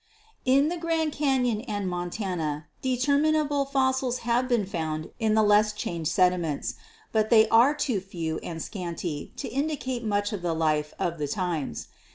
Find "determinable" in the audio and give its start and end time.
2.81-3.65